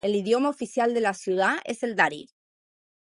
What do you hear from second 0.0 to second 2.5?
El idioma oficial de la ciudad es el dari.